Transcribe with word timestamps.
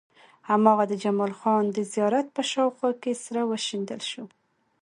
هماغه 0.49 0.83
د 0.87 0.93
جمال 1.03 1.33
خان 1.39 1.63
د 1.71 1.77
زيارت 1.93 2.27
په 2.35 2.41
شاوخوا 2.51 2.91
کې 3.01 3.11
سره 3.23 3.41
وشيندل 3.51 4.01
شو. 4.11 4.25